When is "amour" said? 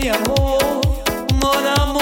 1.76-1.99